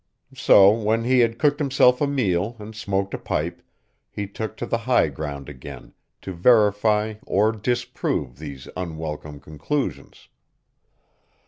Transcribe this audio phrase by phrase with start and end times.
[0.33, 3.61] So when he had cooked himself a meal and smoked a pipe,
[4.09, 5.93] he took to the high ground again
[6.23, 10.27] to verify or disprove these unwelcome conclusions.